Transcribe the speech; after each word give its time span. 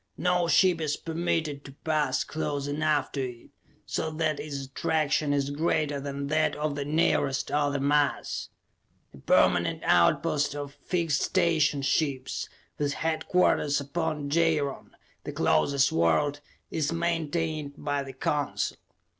No 0.17 0.47
ship 0.47 0.81
is 0.81 0.97
permitted 0.97 1.63
to 1.63 1.73
pass 1.83 2.23
close 2.23 2.67
enough 2.67 3.11
to 3.11 3.21
it 3.21 3.49
so 3.85 4.09
that 4.09 4.39
its 4.39 4.65
attraction 4.65 5.31
is 5.31 5.51
greater 5.51 5.99
than 5.99 6.25
that 6.25 6.55
of 6.55 6.73
the 6.73 6.83
nearest 6.83 7.51
other 7.51 7.79
mass. 7.79 8.49
A 9.13 9.19
permanent 9.19 9.83
outpost 9.83 10.55
of 10.55 10.73
fixed 10.73 11.21
station 11.21 11.83
ships, 11.83 12.49
with 12.79 12.93
headquarters 12.93 13.79
upon 13.79 14.31
Jaron, 14.31 14.89
the 15.23 15.31
closest 15.31 15.91
world, 15.91 16.39
is 16.71 16.91
maintained 16.91 17.73
by 17.77 18.01
the 18.01 18.13
Council. 18.13 18.77